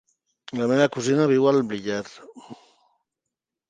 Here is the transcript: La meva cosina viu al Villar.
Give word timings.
La 0.61 0.67
meva 0.71 0.87
cosina 0.95 1.29
viu 1.33 1.47
al 1.53 1.63
Villar. 1.77 2.03